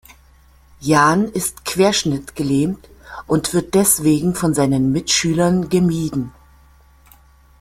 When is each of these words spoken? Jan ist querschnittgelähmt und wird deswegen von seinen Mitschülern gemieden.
Jan 0.79 1.25
ist 1.31 1.63
querschnittgelähmt 1.63 2.89
und 3.27 3.53
wird 3.53 3.75
deswegen 3.75 4.33
von 4.33 4.55
seinen 4.55 4.91
Mitschülern 4.91 5.69
gemieden. 5.69 6.31